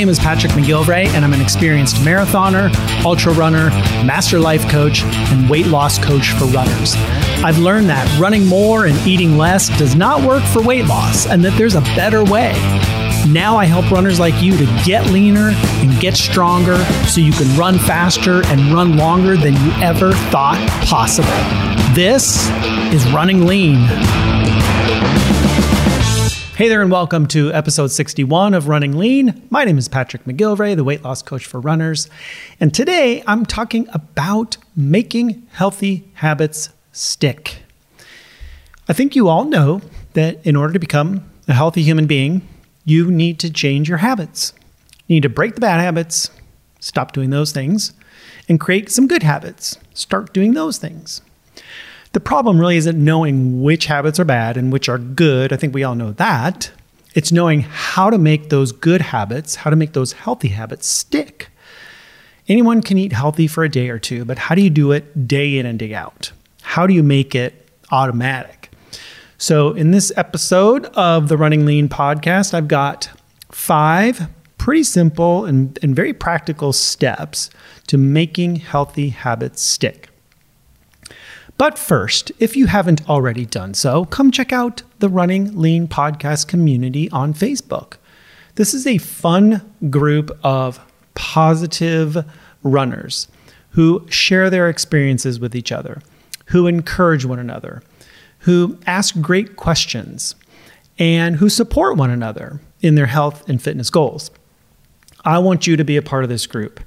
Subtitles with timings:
[0.00, 2.72] name is Patrick McGilvray, and I'm an experienced marathoner,
[3.04, 3.68] ultra runner,
[4.02, 6.94] master life coach, and weight loss coach for runners.
[7.44, 11.44] I've learned that running more and eating less does not work for weight loss, and
[11.44, 12.52] that there's a better way.
[13.28, 17.54] Now I help runners like you to get leaner and get stronger so you can
[17.58, 21.28] run faster and run longer than you ever thought possible.
[21.94, 22.48] This
[22.94, 24.29] is Running Lean.
[26.60, 29.48] Hey there, and welcome to episode 61 of Running Lean.
[29.48, 32.10] My name is Patrick McGilvray, the weight loss coach for runners.
[32.60, 37.62] And today I'm talking about making healthy habits stick.
[38.90, 39.80] I think you all know
[40.12, 42.46] that in order to become a healthy human being,
[42.84, 44.52] you need to change your habits.
[45.06, 46.30] You need to break the bad habits,
[46.78, 47.94] stop doing those things,
[48.50, 49.78] and create some good habits.
[49.94, 51.22] Start doing those things.
[52.12, 55.52] The problem really isn't knowing which habits are bad and which are good.
[55.52, 56.72] I think we all know that.
[57.14, 61.50] It's knowing how to make those good habits, how to make those healthy habits stick.
[62.48, 65.28] Anyone can eat healthy for a day or two, but how do you do it
[65.28, 66.32] day in and day out?
[66.62, 68.70] How do you make it automatic?
[69.38, 73.08] So, in this episode of the Running Lean podcast, I've got
[73.50, 77.50] five pretty simple and, and very practical steps
[77.86, 80.10] to making healthy habits stick.
[81.60, 86.48] But first, if you haven't already done so, come check out the Running Lean podcast
[86.48, 87.98] community on Facebook.
[88.54, 90.80] This is a fun group of
[91.14, 92.24] positive
[92.62, 93.28] runners
[93.72, 96.00] who share their experiences with each other,
[96.46, 97.82] who encourage one another,
[98.38, 100.34] who ask great questions,
[100.98, 104.30] and who support one another in their health and fitness goals.
[105.26, 106.80] I want you to be a part of this group.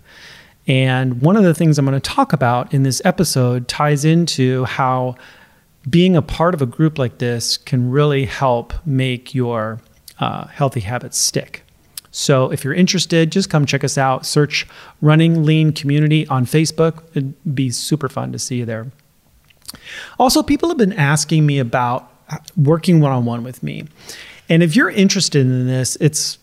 [0.68, 4.64] And one of the things I'm going to talk about in this episode ties into
[4.66, 5.16] how
[5.90, 9.82] being a part of a group like this can really help make your
[10.20, 11.64] uh, healthy habits stick.
[12.12, 14.26] So if you're interested, just come check us out.
[14.26, 14.68] Search
[15.02, 17.04] Running Lean Community on Facebook.
[17.12, 18.92] It'd be super fun to see you there.
[20.20, 22.10] Also, people have been asking me about
[22.56, 23.86] working one on one with me.
[24.48, 26.38] And if you're interested in this, it's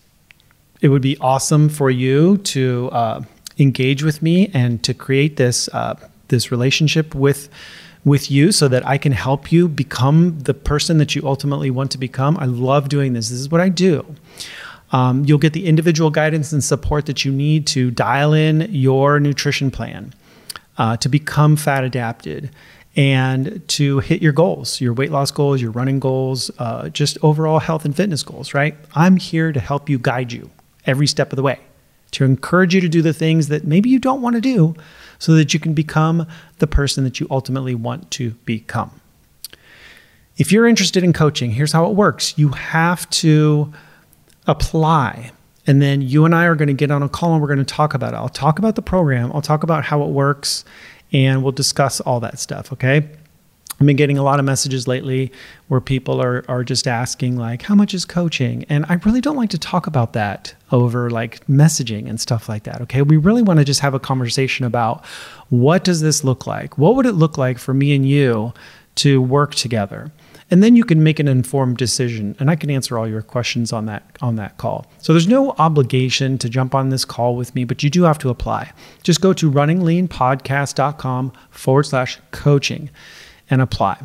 [0.81, 3.21] it would be awesome for you to uh,
[3.61, 5.95] engage with me and to create this uh,
[6.27, 7.49] this relationship with
[8.03, 11.91] with you so that I can help you become the person that you ultimately want
[11.91, 12.35] to become.
[12.37, 13.29] I love doing this.
[13.29, 14.15] This is what I do.
[14.91, 19.19] Um, you'll get the individual guidance and support that you need to dial in your
[19.19, 20.13] nutrition plan,
[20.79, 22.49] uh, to become fat adapted,
[22.95, 27.59] and to hit your goals, your weight loss goals, your running goals, uh, just overall
[27.59, 28.75] health and fitness goals, right?
[28.95, 30.49] I'm here to help you guide you
[30.85, 31.59] every step of the way
[32.11, 34.75] to encourage you to do the things that maybe you don't want to do
[35.19, 36.27] so that you can become
[36.59, 38.99] the person that you ultimately want to become.
[40.37, 43.71] If you're interested in coaching, here's how it works you have to
[44.47, 45.31] apply.
[45.67, 47.59] And then you and I are going to get on a call and we're going
[47.59, 48.17] to talk about it.
[48.17, 50.65] I'll talk about the program, I'll talk about how it works,
[51.13, 53.07] and we'll discuss all that stuff, okay?
[53.81, 55.31] I've been getting a lot of messages lately
[55.67, 58.63] where people are are just asking like how much is coaching?
[58.69, 62.61] And I really don't like to talk about that over like messaging and stuff like
[62.65, 63.01] that okay?
[63.01, 65.03] We really want to just have a conversation about
[65.49, 66.77] what does this look like?
[66.77, 68.53] What would it look like for me and you
[68.97, 70.11] to work together?
[70.51, 73.73] And then you can make an informed decision and i can answer all your questions
[73.73, 74.85] on that on that call.
[74.99, 78.19] So there's no obligation to jump on this call with me but you do have
[78.19, 78.73] to apply.
[79.01, 82.91] Just go to runningleanpodcast.com forward slash coaching
[83.51, 83.99] and apply.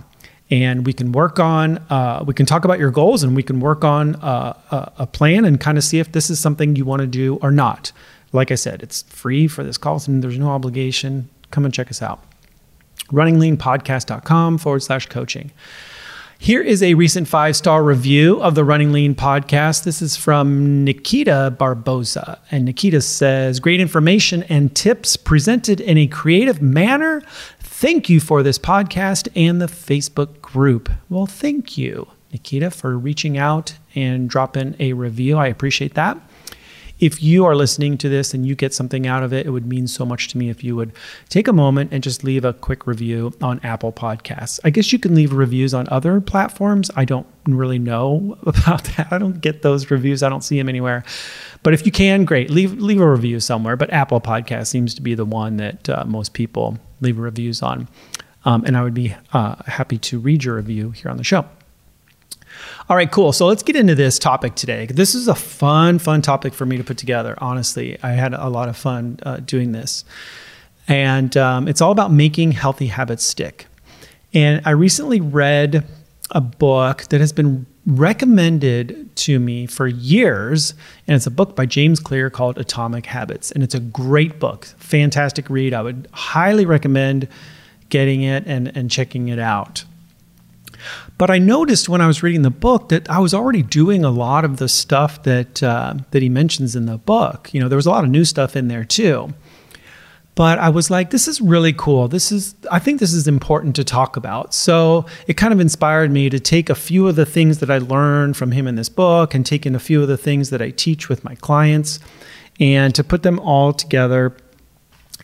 [0.50, 3.58] And we can work on, uh, we can talk about your goals and we can
[3.58, 6.84] work on uh, a, a plan and kind of see if this is something you
[6.84, 7.90] want to do or not.
[8.32, 11.30] Like I said, it's free for this call, so there's no obligation.
[11.50, 12.22] Come and check us out.
[13.06, 15.52] RunningLeanPodcast.com forward slash coaching.
[16.38, 19.84] Here is a recent five star review of the Running Lean podcast.
[19.84, 22.38] This is from Nikita Barboza.
[22.50, 27.22] And Nikita says, Great information and tips presented in a creative manner
[27.78, 30.88] Thank you for this podcast and the Facebook group.
[31.10, 35.36] Well, thank you, Nikita, for reaching out and dropping a review.
[35.36, 36.18] I appreciate that.
[37.00, 39.66] If you are listening to this and you get something out of it, it would
[39.66, 40.94] mean so much to me if you would
[41.28, 44.58] take a moment and just leave a quick review on Apple Podcasts.
[44.64, 46.90] I guess you can leave reviews on other platforms.
[46.96, 49.12] I don't really know about that.
[49.12, 50.22] I don't get those reviews.
[50.22, 51.04] I don't see them anywhere.
[51.62, 52.48] But if you can, great.
[52.48, 53.76] Leave leave a review somewhere.
[53.76, 57.88] But Apple Podcast seems to be the one that uh, most people leave reviews on.
[58.44, 61.44] Um, and I would be uh, happy to read your review here on the show.
[62.88, 63.32] All right, cool.
[63.32, 64.86] So let's get into this topic today.
[64.86, 67.34] This is a fun, fun topic for me to put together.
[67.38, 70.04] Honestly, I had a lot of fun uh, doing this.
[70.88, 73.66] And um, it's all about making healthy habits stick.
[74.32, 75.84] And I recently read
[76.30, 80.74] a book that has been recommended to me for years.
[81.06, 83.52] And it's a book by James Clear called Atomic Habits.
[83.52, 85.72] And it's a great book, fantastic read.
[85.72, 87.28] I would highly recommend
[87.88, 89.84] getting it and, and checking it out.
[91.18, 94.10] But I noticed when I was reading the book that I was already doing a
[94.10, 97.52] lot of the stuff that uh, that he mentions in the book.
[97.54, 99.32] You know, there was a lot of new stuff in there too.
[100.36, 102.08] But I was like, this is really cool.
[102.08, 104.52] This is, I think this is important to talk about.
[104.52, 107.78] So it kind of inspired me to take a few of the things that I
[107.78, 110.60] learned from him in this book and take in a few of the things that
[110.60, 112.00] I teach with my clients
[112.60, 114.36] and to put them all together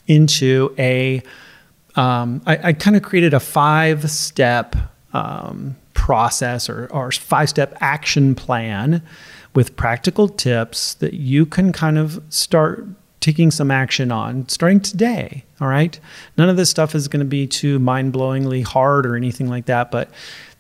[0.07, 1.23] into a.
[1.95, 4.75] Um, I, I kind of created a five step
[5.13, 9.03] um, process or, or five step action plan
[9.55, 12.89] with practical tips that you can kind of start
[13.23, 15.45] taking some action on starting today.
[15.61, 15.99] All right.
[16.37, 19.67] None of this stuff is going to be too mind blowingly hard or anything like
[19.67, 20.11] that, but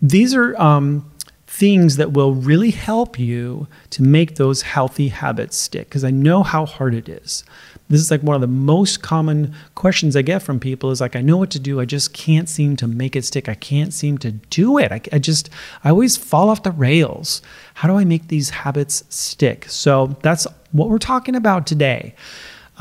[0.00, 1.10] these are um,
[1.46, 6.42] things that will really help you to make those healthy habits stick because I know
[6.42, 7.44] how hard it is.
[7.90, 11.14] This is like one of the most common questions I get from people is like,
[11.14, 11.78] I know what to do.
[11.78, 13.50] I just can't seem to make it stick.
[13.50, 14.90] I can't seem to do it.
[14.92, 15.50] I, I just,
[15.84, 17.42] I always fall off the rails.
[17.74, 19.66] How do I make these habits stick?
[19.68, 22.14] So that's what we're talking about today.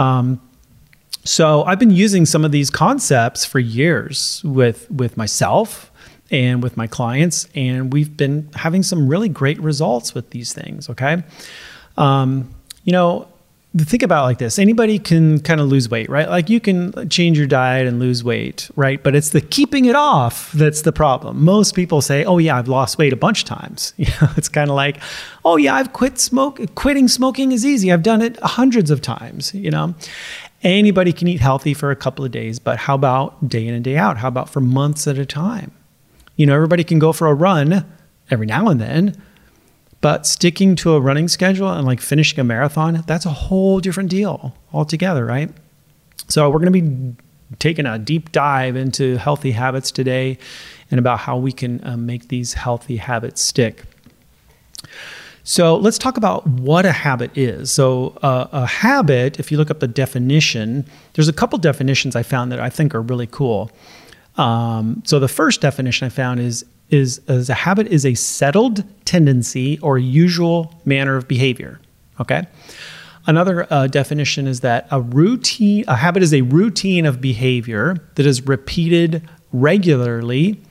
[0.01, 0.42] Um,
[1.24, 5.92] so I've been using some of these concepts for years with with myself
[6.31, 10.89] and with my clients, and we've been having some really great results with these things.
[10.89, 11.24] Okay,
[11.98, 12.50] um,
[12.83, 13.27] you know,
[13.77, 16.29] think about like this anybody can kind of lose weight right?
[16.29, 19.01] Like you can change your diet and lose weight right?
[19.01, 21.44] But it's the keeping it off that's the problem.
[21.44, 23.94] Most people say oh yeah i've lost weight a bunch of times.
[24.01, 24.97] You know it's kind of like
[25.45, 27.91] oh yeah i've quit smoke quitting smoking is easy.
[27.91, 29.95] I've done it hundreds of times you know?
[30.63, 33.83] Anybody can eat healthy for a couple of days but how about day in and
[33.83, 34.18] day out?
[34.18, 35.71] How about for months at a time?
[36.35, 37.85] You know everybody can go for a run
[38.29, 39.21] every now and then
[40.01, 44.09] but sticking to a running schedule and like finishing a marathon, that's a whole different
[44.09, 45.51] deal altogether, right?
[46.27, 47.15] So we're going to be
[47.59, 50.38] taking a deep dive into healthy habits today
[50.89, 53.83] and about how we can uh, make these healthy habits stick.
[55.44, 57.71] So let's talk about what a habit is.
[57.71, 62.24] So uh, a habit, if you look up the definition, there's a couple definitions I
[62.24, 63.71] found that I think are really cool.
[64.38, 68.83] Um, so the first definition I found is is, is a habit is a settled
[69.05, 71.79] tendency or usual manner of behavior.
[72.19, 72.45] Okay.
[73.25, 78.25] Another uh, definition is that a routine, a habit is a routine of behavior that
[78.25, 80.61] is repeated regularly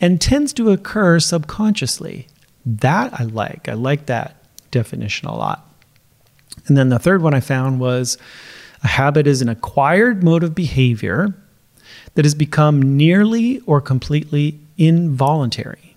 [0.00, 2.26] and tends to occur subconsciously.
[2.64, 3.68] That I like.
[3.68, 4.36] I like that
[4.70, 5.66] definition a lot.
[6.66, 8.18] And then the third one I found was
[8.82, 11.34] a habit is an acquired mode of behavior
[12.14, 15.96] that has become nearly or completely involuntary.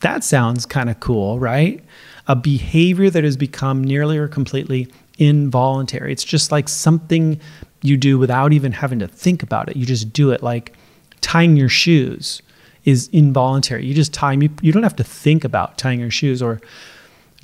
[0.00, 1.82] That sounds kind of cool, right?
[2.28, 6.12] A behavior that has become nearly or completely involuntary.
[6.12, 7.40] It's just like something
[7.82, 9.76] you do without even having to think about it.
[9.76, 10.74] You just do it like
[11.22, 12.42] tying your shoes
[12.84, 13.86] is involuntary.
[13.86, 16.60] You just tie you, you don't have to think about tying your shoes or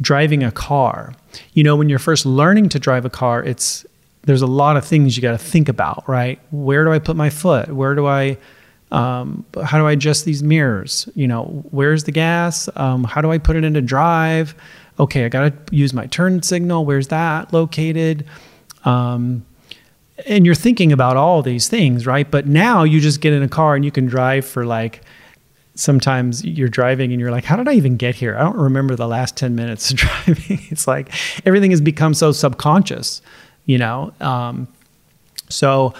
[0.03, 1.15] driving a car.
[1.55, 3.87] You know, when you're first learning to drive a car, it's
[4.25, 6.39] there's a lot of things you got to think about, right?
[6.51, 7.71] Where do I put my foot?
[7.71, 8.37] Where do I
[8.93, 11.09] um, how do I adjust these mirrors?
[11.15, 12.69] You know, where's the gas?
[12.77, 14.55] Um, how do I put it into drive?
[14.99, 16.85] Okay, I got to use my turn signal.
[16.85, 18.27] Where's that located?
[18.85, 19.47] Um,
[20.27, 22.31] and you're thinking about all these things, right?
[22.31, 25.03] But now you just get in a car and you can drive for like,
[25.75, 28.37] sometimes you're driving and you're like, how did I even get here?
[28.37, 30.61] I don't remember the last 10 minutes of driving.
[30.71, 31.13] it's like
[31.47, 33.23] everything has become so subconscious,
[33.65, 34.13] you know?
[34.21, 34.69] Um,
[35.49, 35.95] so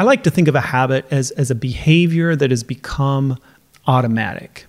[0.00, 3.36] I like to think of a habit as, as a behavior that has become
[3.86, 4.64] automatic,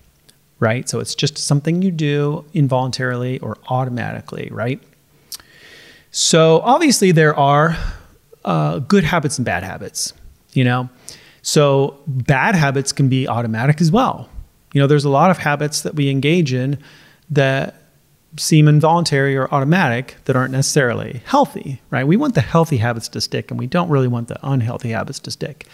[0.59, 0.89] right?
[0.89, 4.83] So it's just something you do involuntarily or automatically, right?
[6.11, 7.77] So obviously, there are
[8.43, 10.11] uh, good habits and bad habits,
[10.51, 10.89] you know?
[11.43, 14.27] So bad habits can be automatic as well.
[14.73, 16.77] You know, there's a lot of habits that we engage in
[17.29, 17.80] that
[18.38, 22.07] seem involuntary or automatic that aren't necessarily healthy, right?
[22.07, 25.19] We want the healthy habits to stick and we don't really want the unhealthy habits
[25.19, 25.67] to stick.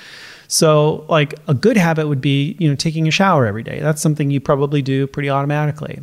[0.48, 3.80] So, like a good habit would be, you know, taking a shower every day.
[3.80, 6.00] That's something you probably do pretty automatically.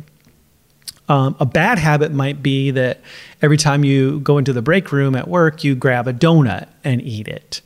[1.09, 3.01] Um, a bad habit might be that
[3.41, 7.01] every time you go into the break room at work, you grab a donut and
[7.01, 7.61] eat it.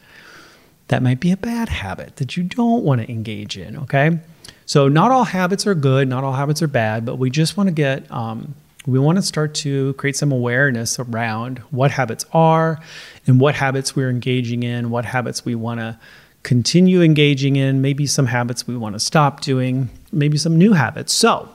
[0.88, 4.20] That might be a bad habit that you don't want to engage in, okay?
[4.66, 7.68] So, not all habits are good, not all habits are bad, but we just want
[7.68, 8.56] to get um,
[8.92, 12.80] we want to start to create some awareness around what habits are
[13.28, 16.00] and what habits we're engaging in, what habits we want to
[16.44, 21.14] continue engaging in, maybe some habits we want to stop doing, maybe some new habits.
[21.14, 21.50] So,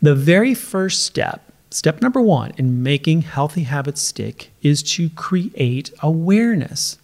[0.00, 5.92] The very first step, step number one in making healthy habits stick, is to create
[6.02, 6.98] awareness.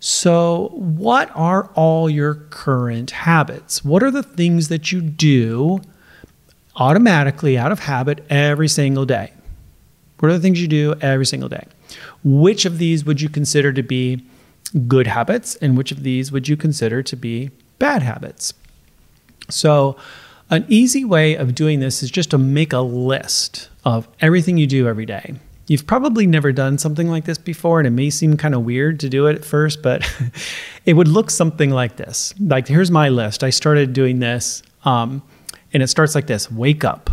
[0.00, 3.82] So, what are all your current habits?
[3.82, 5.80] What are the things that you do
[6.76, 9.32] automatically out of habit every single day?
[10.18, 11.66] What are the things you do every single day?
[12.22, 14.24] Which of these would you consider to be
[14.88, 18.54] good habits, and which of these would you consider to be bad habits?
[19.50, 19.96] So,
[20.50, 24.66] an easy way of doing this is just to make a list of everything you
[24.66, 25.34] do every day.
[25.66, 29.00] You've probably never done something like this before, and it may seem kind of weird
[29.00, 30.06] to do it at first, but
[30.86, 32.34] it would look something like this.
[32.38, 33.42] Like, here's my list.
[33.42, 35.22] I started doing this, um,
[35.74, 36.50] and it starts like this.
[36.50, 37.10] Wake up,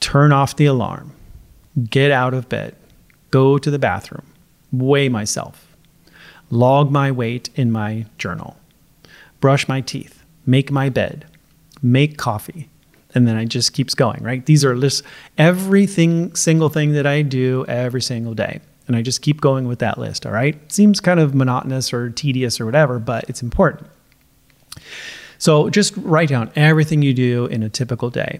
[0.00, 1.12] turn off the alarm,
[1.88, 2.74] get out of bed,
[3.30, 4.26] go to the bathroom,
[4.72, 5.76] weigh myself,
[6.50, 8.56] log my weight in my journal,
[9.40, 11.26] brush my teeth, make my bed,
[11.82, 12.68] make coffee,
[13.14, 14.44] and then it just keeps going, right?
[14.46, 15.02] These are lists,
[15.36, 18.60] everything, single thing that I do every single day.
[18.88, 20.60] And I just keep going with that list, all right?
[20.72, 23.88] Seems kind of monotonous or tedious or whatever, but it's important.
[25.42, 28.38] So just write down everything you do in a typical day.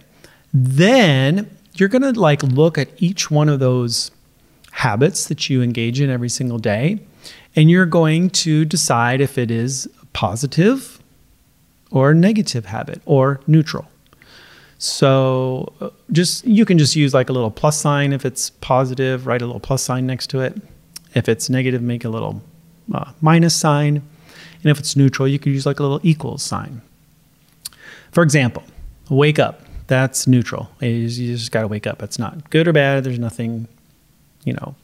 [0.54, 4.12] Then you're going to like look at each one of those
[4.71, 7.00] habits that you engage in every single day
[7.56, 11.02] and you're going to decide if it is a positive
[11.90, 13.88] or a negative habit or neutral.
[14.78, 19.26] So uh, just you can just use like a little plus sign if it's positive,
[19.26, 20.54] write a little plus sign next to it.
[21.16, 22.42] If it's negative, make a little
[22.94, 23.97] uh, minus sign.
[24.62, 26.80] And if it's neutral, you could use like a little equals sign.
[28.12, 28.62] For example,
[29.09, 29.62] wake up.
[29.88, 30.71] That's neutral.
[30.81, 32.02] You just got to wake up.
[32.02, 33.04] It's not good or bad.
[33.04, 33.69] There's nothing,
[34.45, 34.75] you know,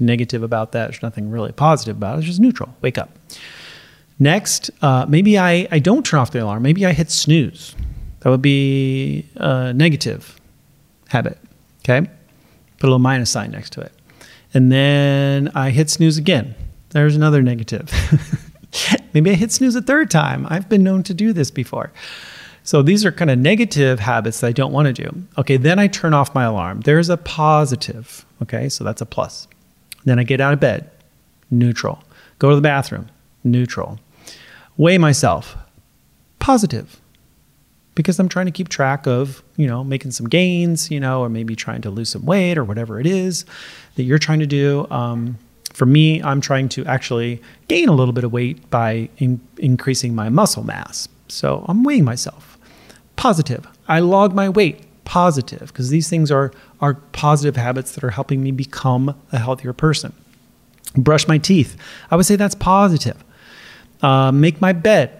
[0.00, 0.90] negative about that.
[0.90, 2.18] There's nothing really positive about it.
[2.18, 2.74] It's just neutral.
[2.80, 3.10] Wake up.
[4.18, 6.62] Next, uh, maybe I, I don't turn off the alarm.
[6.62, 7.74] Maybe I hit snooze.
[8.20, 10.40] That would be a negative
[11.08, 11.38] habit.
[11.80, 12.00] Okay.
[12.78, 13.92] Put a little minus sign next to it.
[14.52, 16.54] And then I hit snooze again.
[16.90, 17.92] There's another negative.
[19.14, 20.46] Maybe I hit snooze a third time.
[20.48, 21.92] I've been known to do this before.
[22.68, 25.22] So these are kind of negative habits that I don't want to do.
[25.38, 26.82] Okay, then I turn off my alarm.
[26.82, 28.26] There's a positive.
[28.42, 29.48] Okay, so that's a plus.
[30.04, 30.90] Then I get out of bed,
[31.50, 32.04] neutral.
[32.38, 33.08] Go to the bathroom,
[33.42, 33.98] neutral.
[34.76, 35.56] Weigh myself,
[36.40, 37.00] positive
[37.94, 41.30] because I'm trying to keep track of, you know, making some gains, you know, or
[41.30, 43.46] maybe trying to lose some weight or whatever it is
[43.94, 44.86] that you're trying to do.
[44.90, 45.38] Um,
[45.72, 50.14] for me, I'm trying to actually gain a little bit of weight by in- increasing
[50.14, 51.08] my muscle mass.
[51.28, 52.57] So I'm weighing myself.
[53.18, 53.66] Positive.
[53.86, 54.84] I log my weight.
[55.04, 59.72] Positive, because these things are are positive habits that are helping me become a healthier
[59.72, 60.12] person.
[60.96, 61.76] Brush my teeth.
[62.10, 63.24] I would say that's positive.
[64.02, 65.10] Uh, make my bed.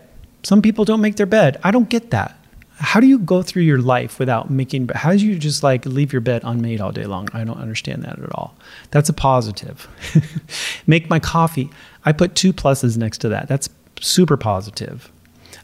[0.42, 1.58] Some people don't make their bed.
[1.64, 2.38] I don't get that
[2.80, 6.12] how do you go through your life without making how do you just like leave
[6.12, 8.54] your bed unmade all day long i don't understand that at all
[8.90, 9.88] that's a positive
[10.86, 11.68] make my coffee
[12.04, 13.68] i put two pluses next to that that's
[14.00, 15.10] super positive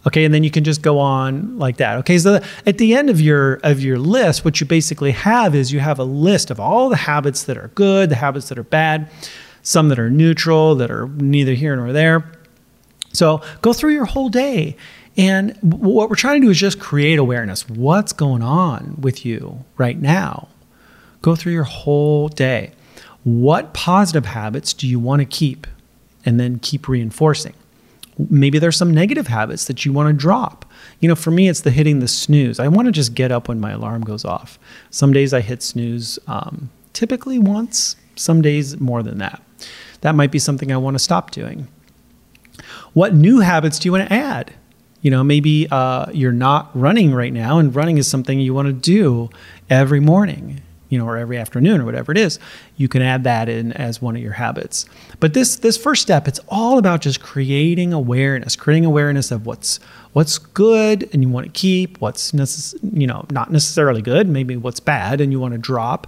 [0.07, 3.11] okay and then you can just go on like that okay so at the end
[3.11, 6.59] of your of your list what you basically have is you have a list of
[6.61, 9.11] all the habits that are good the habits that are bad
[9.63, 12.33] some that are neutral that are neither here nor there
[13.13, 14.77] so go through your whole day
[15.17, 17.69] and what we're trying to do is just create awareness.
[17.69, 20.49] What's going on with you right now?
[21.23, 22.73] Go through your whole day.
[23.23, 25.67] What positive habits do you want to keep
[26.27, 27.55] and then keep reinforcing?
[28.19, 30.65] Maybe there's some negative habits that you want to drop.
[31.01, 32.61] You know, for me, it's the hitting the snooze.
[32.61, 34.59] I want to just get up when my alarm goes off.
[34.91, 39.43] Some days I hit snooze um, typically once, some days more than that.
[40.03, 41.69] That might be something I want to stop doing.
[42.93, 44.55] What new habits do you want to add?
[45.05, 48.67] you know maybe uh, you're not running right now and running is something you want
[48.67, 49.31] to do
[49.71, 50.63] every morning
[50.95, 52.39] you know or every afternoon or whatever it is
[52.77, 54.87] you can add that in as one of your habits
[55.19, 59.81] but this this first step it's all about just creating awareness creating awareness of what's
[60.13, 64.57] what's good and you want to keep what's necess- you know not necessarily good maybe
[64.57, 66.07] what's bad and you want to drop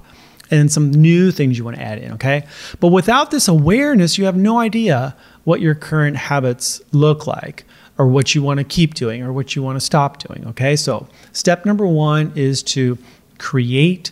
[0.52, 2.46] and some new things you want to add in okay
[2.78, 7.64] but without this awareness you have no idea what your current habits look like
[7.98, 10.46] or what you want to keep doing or what you want to stop doing.
[10.48, 12.98] Okay, so step number one is to
[13.38, 14.10] create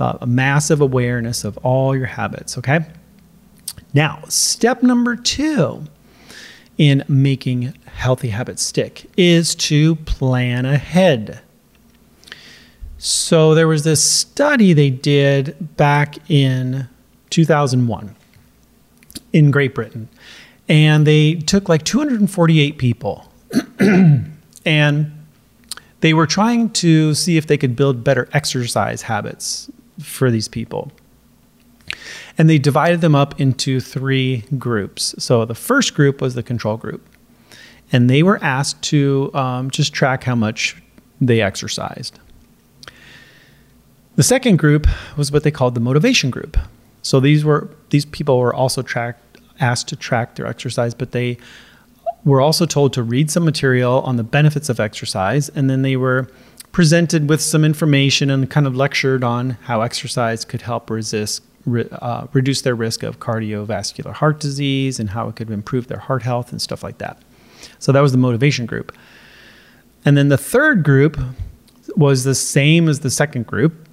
[0.00, 2.56] uh, a massive awareness of all your habits.
[2.58, 2.80] Okay,
[3.94, 5.84] now step number two
[6.78, 11.40] in making healthy habits stick is to plan ahead.
[12.96, 16.88] So there was this study they did back in
[17.30, 18.16] 2001
[19.32, 20.08] in Great Britain
[20.68, 23.30] and they took like 248 people
[24.64, 25.12] and
[26.00, 29.70] they were trying to see if they could build better exercise habits
[30.02, 30.92] for these people.
[32.38, 35.14] And they divided them up into three groups.
[35.18, 37.06] So the first group was the control group.
[37.92, 40.80] And they were asked to um, just track how much
[41.20, 42.18] they exercised.
[44.16, 46.56] The second group was what they called the motivation group.
[47.02, 51.38] So these were these people were also tracked asked to track their exercise, but they
[52.24, 55.96] were also told to read some material on the benefits of exercise, and then they
[55.96, 56.28] were
[56.72, 61.42] presented with some information and kind of lectured on how exercise could help resist,
[61.92, 66.22] uh, reduce their risk of cardiovascular heart disease and how it could improve their heart
[66.22, 67.20] health and stuff like that.
[67.78, 68.96] So that was the motivation group.
[70.04, 71.18] And then the third group
[71.96, 73.88] was the same as the second group.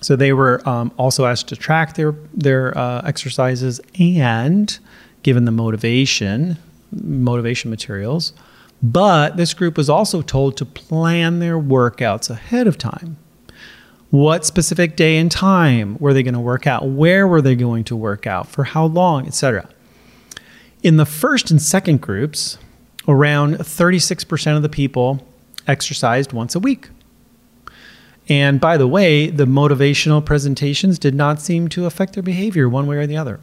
[0.00, 4.78] So they were um, also asked to track their their uh, exercises and
[5.22, 6.56] given the motivation
[6.90, 8.32] motivation materials.
[8.82, 13.18] But this group was also told to plan their workouts ahead of time.
[14.10, 16.88] What specific day and time were they going to work out?
[16.88, 18.48] Where were they going to work out?
[18.48, 19.68] For how long, etc.
[20.82, 22.58] In the first and second groups,
[23.06, 25.26] around 36% of the people
[25.68, 26.88] exercised once a week.
[28.28, 32.86] And by the way, the motivational presentations did not seem to affect their behavior one
[32.86, 33.40] way or the other.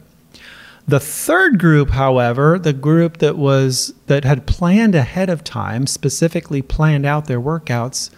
[0.88, 6.62] The third group, however, the group that was that had planned ahead of time, specifically
[6.62, 8.08] planned out their workouts,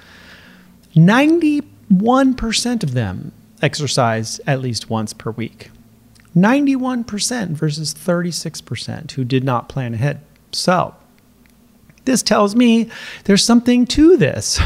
[0.95, 5.73] 91% of them exercised at least once per week.
[6.37, 10.21] 91% versus 36% who did not plan ahead.
[10.53, 10.95] So,
[12.05, 12.89] this tells me
[13.25, 14.61] there's something to this.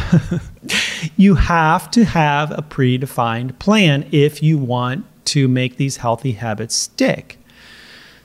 [1.17, 6.75] you have to have a predefined plan if you want to make these healthy habits
[6.75, 7.39] stick.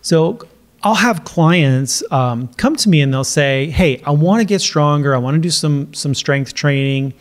[0.02, 0.40] So
[0.84, 4.62] I'll have clients um, come to me and they'll say, "Hey, I want to get
[4.62, 5.14] stronger.
[5.14, 7.14] I want to do some some strength training.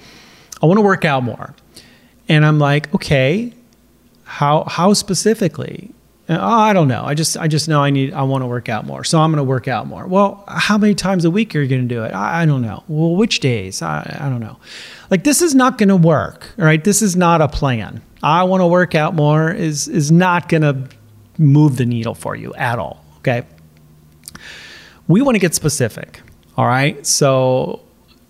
[0.62, 1.54] I want to work out more."
[2.28, 3.52] And I'm like, "Okay,
[4.24, 5.92] how how specifically?"
[6.30, 7.04] Oh, I don't know.
[7.04, 9.02] I just I just know I need I want to work out more.
[9.02, 10.06] So I'm going to work out more.
[10.06, 12.12] Well, how many times a week are you going to do it?
[12.12, 12.84] I, I, don't know.
[12.86, 13.80] Well, which days?
[13.80, 14.58] I, I don't know.
[15.10, 16.52] Like this is not going to work.
[16.58, 18.02] All right, this is not a plan.
[18.22, 20.88] I want to work out more is is not going to
[21.38, 23.04] move the needle for you at all.
[23.18, 23.44] Okay.
[25.06, 26.20] We want to get specific.
[26.56, 27.06] All right.
[27.06, 27.80] So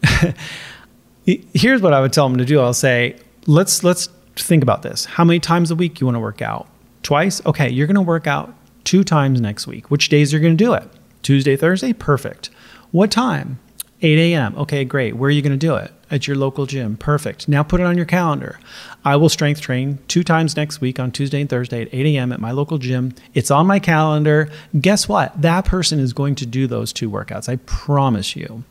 [1.24, 2.60] here's what I would tell them to do.
[2.60, 3.16] I'll say,
[3.46, 5.04] let's let's think about this.
[5.04, 6.68] How many times a week you want to work out?
[7.02, 7.44] Twice?
[7.46, 9.90] Okay, you're going to work out two times next week.
[9.90, 10.88] Which days are you going to do it?
[11.22, 11.92] Tuesday, Thursday?
[11.92, 12.50] Perfect.
[12.90, 13.58] What time?
[14.00, 14.56] 8 a.m.
[14.56, 15.16] Okay, great.
[15.16, 15.92] Where are you going to do it?
[16.10, 16.96] At your local gym.
[16.96, 17.48] Perfect.
[17.48, 18.58] Now put it on your calendar.
[19.04, 22.32] I will strength train two times next week on Tuesday and Thursday at 8 a.m.
[22.32, 23.14] at my local gym.
[23.34, 24.50] It's on my calendar.
[24.80, 25.40] Guess what?
[25.40, 27.48] That person is going to do those two workouts.
[27.48, 28.64] I promise you.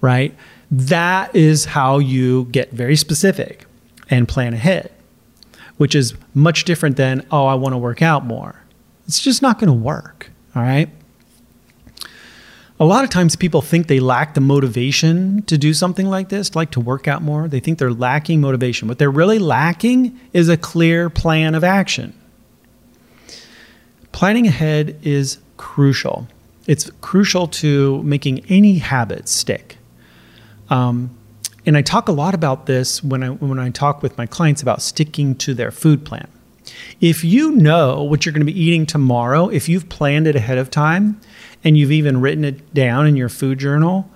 [0.00, 0.34] Right?
[0.70, 3.66] That is how you get very specific
[4.08, 4.90] and plan ahead,
[5.76, 8.56] which is much different than, oh, I want to work out more.
[9.06, 10.30] It's just not going to work.
[10.56, 10.88] All right
[12.82, 16.56] a lot of times people think they lack the motivation to do something like this,
[16.56, 17.46] like to work out more.
[17.46, 18.88] They think they're lacking motivation.
[18.88, 22.12] What they're really lacking is a clear plan of action.
[24.10, 26.26] Planning ahead is crucial.
[26.66, 29.78] It's crucial to making any habit stick.
[30.68, 31.16] Um,
[31.64, 34.60] and I talk a lot about this when I when I talk with my clients
[34.60, 36.26] about sticking to their food plan.
[37.00, 40.58] If you know what you're going to be eating tomorrow, if you've planned it ahead
[40.58, 41.20] of time,
[41.64, 44.08] and you've even written it down in your food journal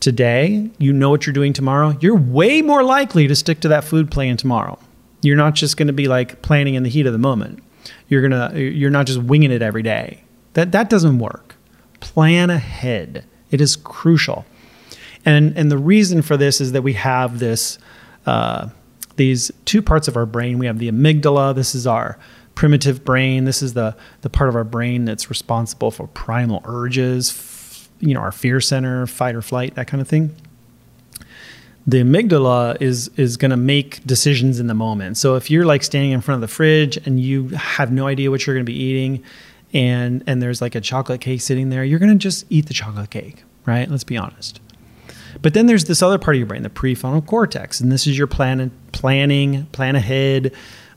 [0.00, 3.84] today, you know what you're doing tomorrow, you're way more likely to stick to that
[3.84, 4.78] food plan tomorrow.
[5.22, 7.62] You're not just going to be like planning in the heat of the moment.
[8.08, 10.22] You're going to you're not just winging it every day.
[10.54, 11.56] That that doesn't work.
[12.00, 13.24] Plan ahead.
[13.50, 14.44] It is crucial.
[15.24, 17.78] And and the reason for this is that we have this
[18.26, 18.68] uh,
[19.16, 20.58] these two parts of our brain.
[20.58, 21.54] We have the amygdala.
[21.54, 22.18] This is our
[22.56, 23.44] primitive brain.
[23.44, 28.14] This is the the part of our brain that's responsible for primal urges, f- you
[28.14, 30.34] know, our fear center, fight or flight, that kind of thing.
[31.86, 35.18] The amygdala is is going to make decisions in the moment.
[35.18, 38.32] So if you're like standing in front of the fridge and you have no idea
[38.32, 39.22] what you're going to be eating,
[39.72, 42.74] and and there's like a chocolate cake sitting there, you're going to just eat the
[42.74, 43.88] chocolate cake, right?
[43.88, 44.60] Let's be honest.
[45.42, 48.16] But then there's this other part of your brain, the prefrontal cortex, and this is
[48.16, 50.52] your plan, planning, plan ahead,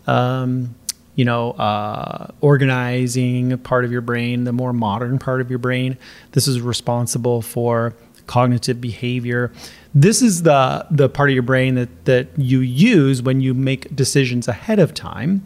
[0.07, 0.75] um,
[1.19, 5.97] you know, uh, organizing part of your brain, the more modern part of your brain.
[6.31, 7.93] This is responsible for
[8.27, 9.51] cognitive behavior.
[9.93, 13.93] This is the the part of your brain that that you use when you make
[13.93, 15.43] decisions ahead of time.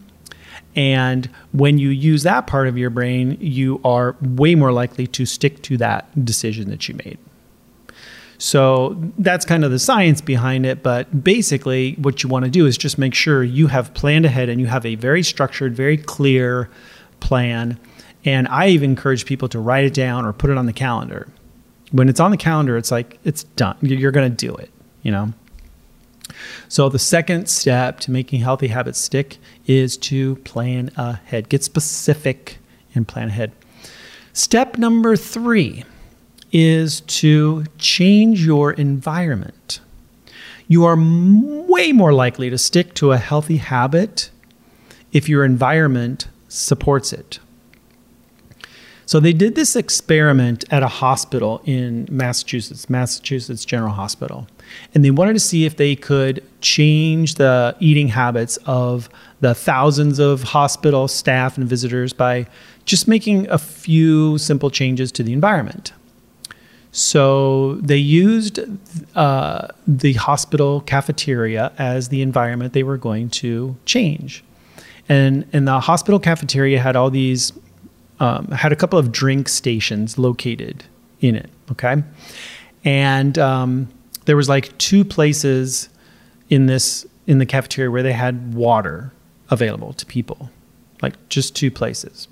[0.76, 5.26] And when you use that part of your brain, you are way more likely to
[5.26, 7.18] stick to that decision that you made.
[8.38, 10.84] So that's kind of the science behind it.
[10.84, 14.50] But basically, what you want to do is just make sure you have planned ahead
[14.50, 16.70] and you have a very structured, very clear
[17.20, 17.80] plan.
[18.26, 21.28] And I even encourage people to write it down or put it on the calendar.
[21.92, 23.78] When it's on the calendar, it's like it's done.
[23.82, 24.72] You're going to do it,
[25.04, 25.34] you know?
[26.68, 31.50] So, the second step to making healthy habits stick is to plan ahead.
[31.50, 32.58] Get specific
[32.96, 33.52] and plan ahead.
[34.32, 35.84] Step number three
[36.54, 39.82] is to change your environment.
[40.68, 44.30] You are m- way more likely to stick to a healthy habit
[45.12, 47.40] if your environment supports it.
[49.06, 54.48] So they did this experiment at a hospital in Massachusetts, Massachusetts General Hospital.
[54.94, 59.10] And they wanted to see if they could change the eating habits of
[59.42, 62.48] the thousands of hospital staff and visitors by
[62.86, 65.92] just making a few simple changes to the environment.
[66.96, 68.60] So they used
[69.16, 74.44] uh, the hospital cafeteria as the environment they were going to change.
[75.10, 77.52] And, and the hospital cafeteria had all these,
[78.20, 80.86] um, had a couple of drink stations located
[81.20, 81.50] in it.
[81.72, 82.04] Okay.
[82.86, 83.88] And um,
[84.26, 85.90] there was like two places
[86.52, 89.12] in this, in the cafeteria where they had water
[89.50, 90.52] available to people,
[91.02, 92.28] like just two places.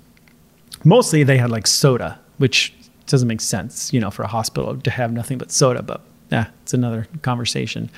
[0.84, 2.72] Mostly they had like soda, which
[3.12, 6.00] doesn't make sense, you know, for a hospital to have nothing but soda, but
[6.32, 7.88] yeah, it's another conversation.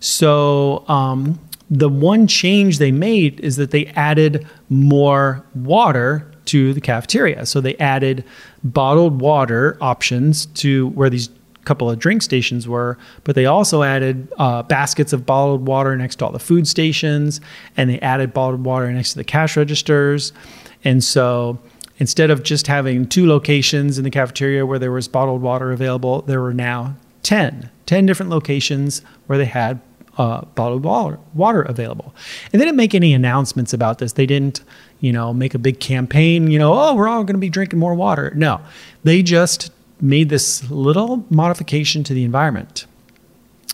[0.00, 1.38] So um,
[1.70, 7.44] the one change they made is that they added more water to the cafeteria.
[7.44, 8.24] So they added
[8.62, 11.28] bottled water options to where these
[11.64, 16.16] couple of drink stations were, but they also added uh, baskets of bottled water next
[16.16, 17.40] to all the food stations,
[17.76, 20.32] and they added bottled water next to the cash registers.
[20.84, 21.58] And so
[21.98, 26.22] Instead of just having two locations in the cafeteria where there was bottled water available,
[26.22, 29.80] there were now 10, 10 different locations where they had
[30.18, 32.14] uh, bottled water, water available.
[32.52, 34.12] And they didn't make any announcements about this.
[34.12, 34.62] They didn't,
[35.00, 37.78] you know, make a big campaign, you know, oh, we're all going to be drinking
[37.78, 38.32] more water.
[38.34, 38.60] No,
[39.04, 42.86] they just made this little modification to the environment.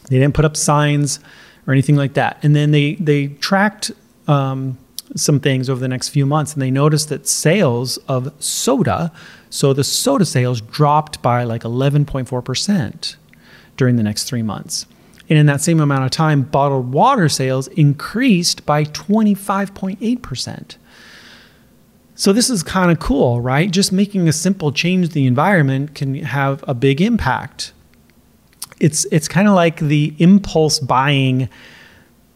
[0.09, 1.21] They didn't put up signs
[1.67, 2.39] or anything like that.
[2.43, 3.93] And then they they tracked
[4.27, 4.79] um,
[5.15, 9.13] some things over the next few months, and they noticed that sales of soda,
[9.51, 13.17] so the soda sales dropped by like 11.4%
[13.77, 14.87] during the next three months.
[15.29, 20.77] And in that same amount of time, bottled water sales increased by 25.8%.
[22.15, 23.71] So this is kind of cool, right?
[23.71, 27.73] Just making a simple change to the environment can have a big impact.
[28.79, 31.49] It's it's kind of like the impulse buying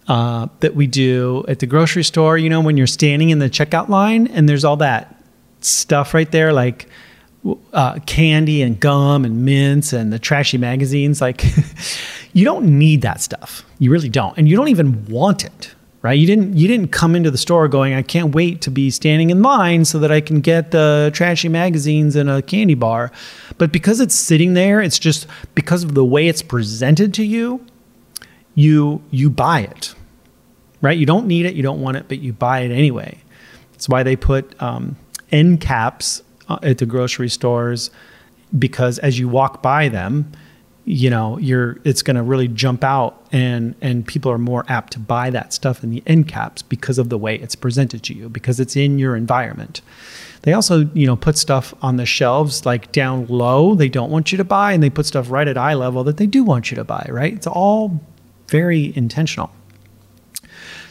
[0.09, 2.39] uh, that we do at the grocery store.
[2.39, 5.17] You know, when you're standing in the checkout line and there's all that
[5.61, 6.89] stuff right there, like
[7.73, 11.21] uh, candy and gum and mints and the trashy magazines.
[11.21, 11.45] Like,
[12.33, 13.65] you don't need that stuff.
[13.79, 15.73] You really don't, and you don't even want it.
[16.03, 16.17] Right?
[16.17, 16.57] You didn't.
[16.57, 19.85] You didn't come into the store going, "I can't wait to be standing in line
[19.85, 23.11] so that I can get the trashy magazines and a candy bar."
[23.59, 27.61] But because it's sitting there, it's just because of the way it's presented to you
[28.57, 29.95] you you buy it,
[30.81, 30.99] right?
[30.99, 33.19] You don't need it, you don't want it, but you buy it anyway.
[33.71, 34.97] That's why they put um,
[35.31, 37.91] end caps uh, at the grocery stores
[38.59, 40.33] because as you walk by them,
[40.87, 44.93] you know you're it's going to really jump out and and people are more apt
[44.93, 48.15] to buy that stuff in the end caps because of the way it's presented to
[48.15, 49.81] you because it's in your environment
[50.43, 54.31] they also you know put stuff on the shelves like down low they don't want
[54.31, 56.71] you to buy and they put stuff right at eye level that they do want
[56.71, 58.01] you to buy right it's all
[58.49, 59.51] very intentional.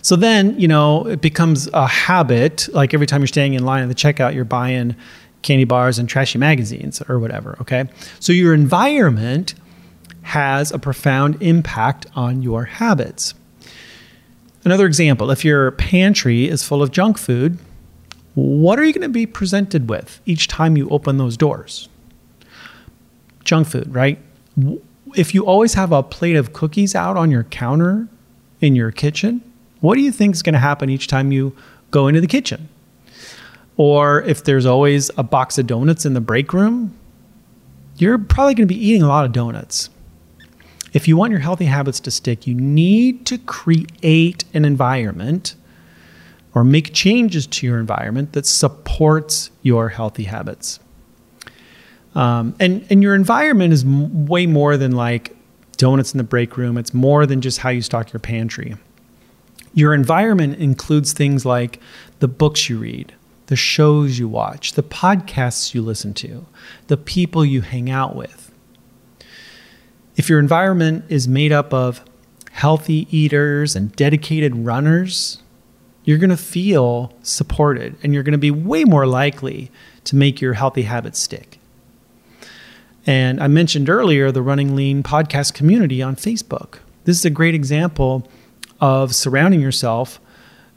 [0.01, 2.69] So then, you know, it becomes a habit.
[2.73, 4.95] Like every time you're standing in line at the checkout, you're buying
[5.41, 7.57] candy bars and trashy magazines or whatever.
[7.61, 7.85] Okay.
[8.19, 9.55] So your environment
[10.23, 13.33] has a profound impact on your habits.
[14.63, 17.59] Another example if your pantry is full of junk food,
[18.33, 21.87] what are you going to be presented with each time you open those doors?
[23.43, 24.19] Junk food, right?
[25.15, 28.07] If you always have a plate of cookies out on your counter
[28.61, 29.41] in your kitchen,
[29.81, 31.55] what do you think is going to happen each time you
[31.91, 32.69] go into the kitchen?
[33.77, 36.97] Or if there's always a box of donuts in the break room,
[37.97, 39.89] you're probably going to be eating a lot of donuts.
[40.93, 45.55] If you want your healthy habits to stick, you need to create an environment
[46.53, 50.79] or make changes to your environment that supports your healthy habits.
[52.15, 55.35] Um, and and your environment is m- way more than like
[55.77, 56.77] donuts in the break room.
[56.77, 58.75] It's more than just how you stock your pantry.
[59.73, 61.81] Your environment includes things like
[62.19, 63.13] the books you read,
[63.47, 66.45] the shows you watch, the podcasts you listen to,
[66.87, 68.51] the people you hang out with.
[70.15, 72.01] if your environment is made up of
[72.51, 75.41] healthy eaters and dedicated runners,
[76.05, 79.69] you're going to feel supported and you're going to be way more likely
[80.05, 81.54] to make your healthy habits stick.
[83.05, 86.79] And I mentioned earlier the Running Lean podcast community on Facebook.
[87.03, 88.27] This is a great example
[88.79, 90.19] of surrounding yourself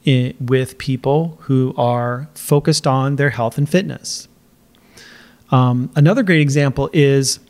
[0.05, 4.29] in, with people who are focused on their health and fitness.
[5.51, 7.41] Um, another great example is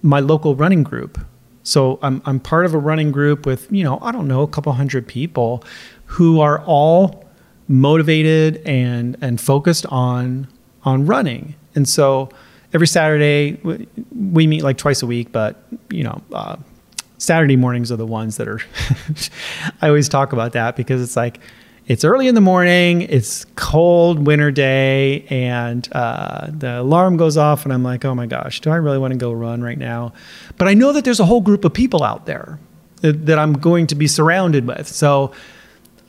[0.00, 1.18] my local running group.
[1.62, 4.48] So I'm, I'm part of a running group with, you know, I don't know, a
[4.48, 5.62] couple hundred people
[6.06, 7.24] who are all
[7.68, 10.48] motivated and, and focused on,
[10.84, 11.54] on running.
[11.74, 12.30] And so
[12.72, 13.58] every Saturday
[14.10, 16.56] we meet like twice a week, but you know, uh,
[17.18, 18.60] Saturday mornings are the ones that are,
[19.82, 21.38] I always talk about that because it's like,
[21.86, 27.64] it's early in the morning, it's cold winter day, and uh, the alarm goes off,
[27.64, 30.12] and I'm like, oh my gosh, do I really want to go run right now?
[30.58, 32.60] But I know that there's a whole group of people out there
[33.00, 34.86] that, that I'm going to be surrounded with.
[34.86, 35.32] So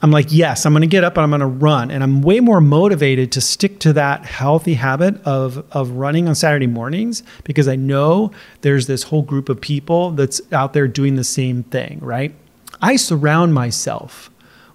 [0.03, 1.89] I'm like, yes, I'm going to get up and I'm going to run.
[1.89, 6.35] And I'm way more motivated to stick to that healthy habit of, of running on
[6.35, 11.15] Saturday mornings because I know there's this whole group of people that's out there doing
[11.15, 12.35] the same thing, right?
[12.81, 14.29] I surround myself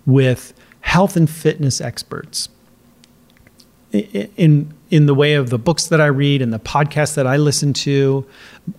[0.06, 2.48] with health and fitness experts
[3.92, 7.36] in in the way of the books that I read and the podcasts that I
[7.36, 8.26] listen to.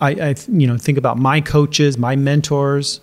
[0.01, 3.01] I, I you know think about my coaches, my mentors,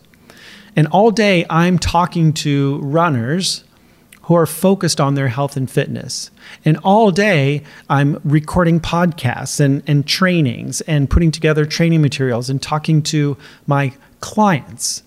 [0.77, 3.65] and all day I'm talking to runners
[4.23, 6.31] who are focused on their health and fitness.
[6.65, 12.61] And all day I'm recording podcasts and, and trainings and putting together training materials and
[12.61, 13.37] talking to
[13.67, 15.05] my clients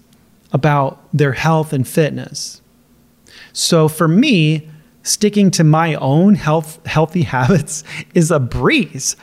[0.54, 2.62] about their health and fitness.
[3.52, 4.70] So for me,
[5.04, 9.16] sticking to my own health healthy habits is a breeze.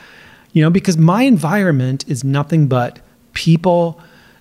[0.53, 2.99] You know, because my environment is nothing but
[3.33, 3.99] people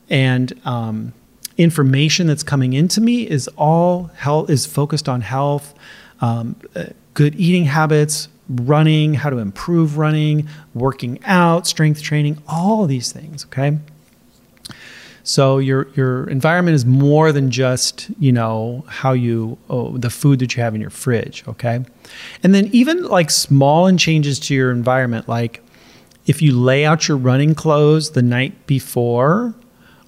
[0.08, 1.12] and um,
[1.58, 5.74] information that's coming into me is all health is focused on health,
[6.20, 12.86] um, uh, good eating habits, running, how to improve running, working out, strength training, all
[12.86, 13.44] these things.
[13.46, 13.78] Okay.
[15.24, 20.38] So your your environment is more than just you know how you oh, the food
[20.38, 21.84] that you have in your fridge, okay?
[22.44, 25.64] And then even like small and changes to your environment, like
[26.26, 29.54] if you lay out your running clothes the night before,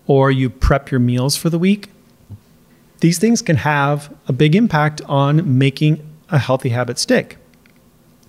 [0.08, 1.90] or you prep your meals for the week,
[3.00, 7.36] these things can have a big impact on making a healthy habit stick.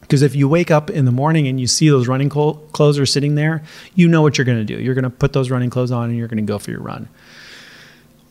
[0.01, 3.05] Because if you wake up in the morning and you see those running clothes are
[3.05, 3.63] sitting there,
[3.95, 4.81] you know what you're going to do.
[4.81, 6.81] You're going to put those running clothes on and you're going to go for your
[6.81, 7.07] run.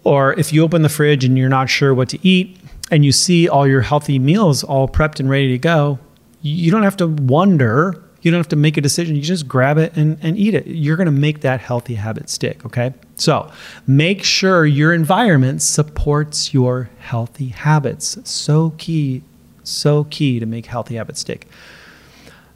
[0.05, 2.59] Or if you open the fridge and you're not sure what to eat
[2.91, 5.99] and you see all your healthy meals all prepped and ready to go,
[6.43, 9.15] you don't have to wonder you don't have to make a decision.
[9.15, 10.67] You just grab it and, and eat it.
[10.67, 12.65] You're going to make that healthy habit stick.
[12.67, 12.93] Okay.
[13.15, 13.51] So
[13.87, 18.19] make sure your environment supports your healthy habits.
[18.29, 19.23] So key,
[19.63, 21.47] so key to make healthy habits stick.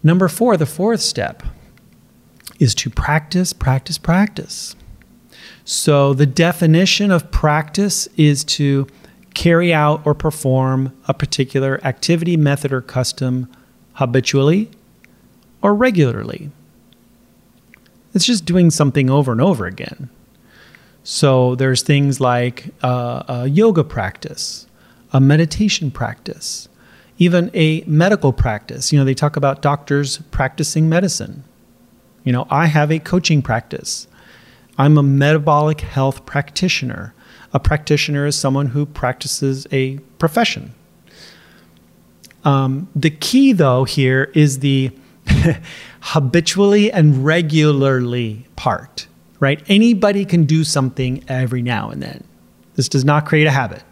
[0.03, 1.45] Number four, the fourth step
[2.59, 4.75] is to practice, practice, practice.
[5.65, 8.89] So the definition of practice is to
[9.35, 13.49] carry out or perform a particular activity, method, or custom
[13.95, 14.71] habitually
[15.63, 16.51] or regularly.
[18.15, 20.11] It's just doing something over and over again.
[21.05, 24.67] So there's things like uh, a yoga practice,
[25.13, 26.69] a meditation practice,
[27.19, 28.93] even a medical practice.
[28.93, 31.45] You know, they talk about doctors practicing medicine.
[32.25, 34.07] You know, I have a coaching practice.
[34.79, 37.15] I'm a metabolic health practitioner.
[37.53, 40.75] A practitioner is someone who practices a profession.
[42.45, 44.91] Um, the key, though, here is the
[46.01, 49.07] habitually and regularly part,
[49.41, 49.63] right?
[49.69, 52.25] Anybody can do something every now and then.
[52.75, 53.83] This does not create a habit.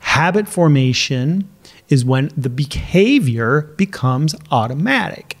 [0.00, 1.48] Habit formation
[1.88, 5.36] is when the behavior becomes automatic.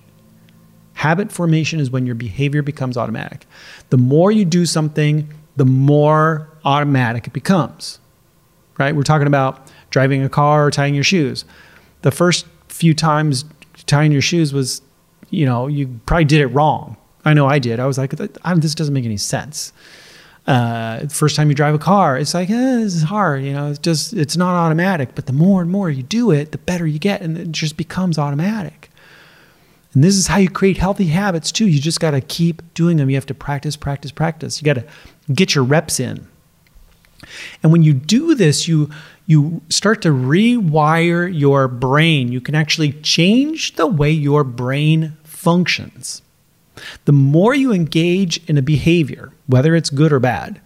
[0.94, 3.46] Habit formation is when your behavior becomes automatic.
[3.88, 7.98] The more you do something, the more automatic it becomes.
[8.78, 8.94] Right?
[8.94, 11.44] We're talking about driving a car or tying your shoes.
[12.02, 13.44] The first few times
[13.86, 14.82] tying your shoes was
[15.30, 16.96] you know, you probably did it wrong.
[17.24, 17.80] I know I did.
[17.80, 19.72] I was like, this doesn't make any sense.
[20.46, 23.44] Uh, first time you drive a car, it's like, eh, this is hard.
[23.44, 25.14] You know, it's just, it's not automatic.
[25.14, 27.20] But the more and more you do it, the better you get.
[27.20, 28.90] And it just becomes automatic.
[29.92, 31.66] And this is how you create healthy habits too.
[31.66, 33.10] You just got to keep doing them.
[33.10, 34.60] You have to practice, practice, practice.
[34.60, 34.86] You got to
[35.32, 36.26] get your reps in.
[37.62, 38.90] And when you do this, you
[39.26, 42.32] you start to rewire your brain.
[42.32, 46.20] You can actually change the way your brain functions.
[47.06, 50.60] The more you engage in a behavior, whether it's good or bad,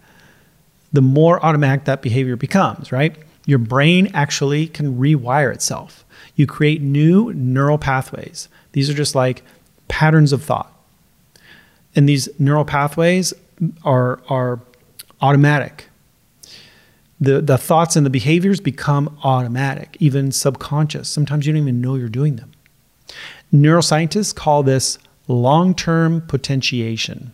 [0.91, 3.15] the more automatic that behavior becomes, right?
[3.45, 6.03] Your brain actually can rewire itself.
[6.35, 8.49] You create new neural pathways.
[8.73, 9.43] These are just like
[9.87, 10.73] patterns of thought.
[11.95, 13.33] And these neural pathways
[13.85, 14.59] are, are
[15.21, 15.87] automatic.
[17.21, 21.07] The, the thoughts and the behaviors become automatic, even subconscious.
[21.07, 22.51] Sometimes you don't even know you're doing them.
[23.53, 27.33] Neuroscientists call this long term potentiation.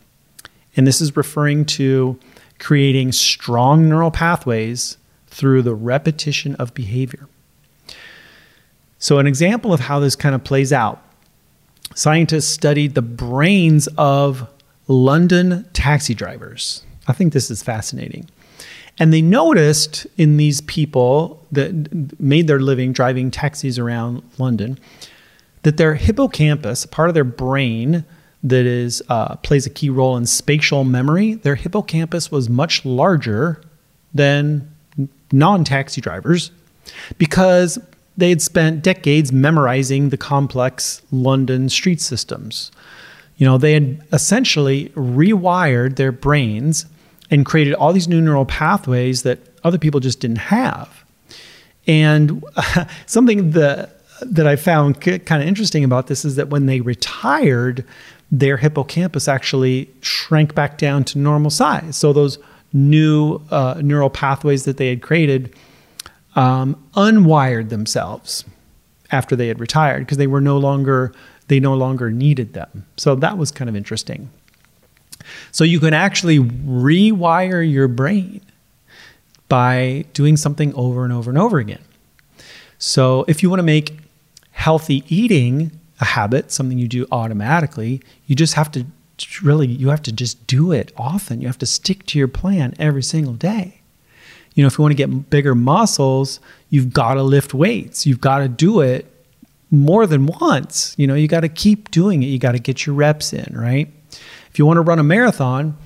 [0.75, 2.19] And this is referring to
[2.59, 4.97] creating strong neural pathways
[5.27, 7.27] through the repetition of behavior.
[8.99, 11.03] So, an example of how this kind of plays out
[11.95, 14.47] scientists studied the brains of
[14.87, 16.83] London taxi drivers.
[17.07, 18.29] I think this is fascinating.
[18.99, 24.77] And they noticed in these people that made their living driving taxis around London
[25.63, 28.03] that their hippocampus, part of their brain
[28.43, 33.61] that is uh, plays a key role in spatial memory, their hippocampus was much larger
[34.13, 34.69] than
[35.31, 36.51] non-taxi drivers
[37.17, 37.79] because
[38.17, 42.71] they had spent decades memorizing the complex London street systems.
[43.37, 46.85] You know, they had essentially rewired their brains
[47.29, 51.05] and created all these new neural pathways that other people just didn't have.
[51.87, 56.65] And uh, something that that I found kind of interesting about this is that when
[56.65, 57.85] they retired,
[58.31, 61.97] their hippocampus actually shrank back down to normal size.
[61.97, 62.39] So those
[62.73, 65.53] new uh, neural pathways that they had created
[66.35, 68.45] um, unwired themselves
[69.11, 71.13] after they had retired because they were no longer
[71.47, 72.85] they no longer needed them.
[72.95, 74.29] So that was kind of interesting.
[75.51, 78.39] So you can actually rewire your brain
[79.49, 81.81] by doing something over and over and over again.
[82.77, 84.00] So if you want to make
[84.61, 88.85] healthy eating a habit, something you do automatically, you just have to
[89.41, 91.41] really you have to just do it often.
[91.41, 93.81] You have to stick to your plan every single day.
[94.53, 98.05] You know, if you want to get bigger muscles, you've got to lift weights.
[98.05, 99.05] You've got to do it
[99.71, 100.93] more than once.
[100.97, 102.27] You know, you got to keep doing it.
[102.27, 103.91] You got to get your reps in, right?
[104.49, 105.77] If you want to run a marathon,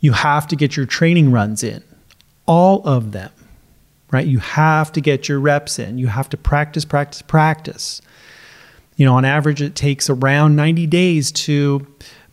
[0.00, 1.84] you have to get your training runs in,
[2.46, 3.30] all of them,
[4.12, 4.26] right?
[4.26, 5.98] You have to get your reps in.
[5.98, 8.00] You have to practice, practice, practice.
[8.96, 11.86] You know, on average, it takes around 90 days to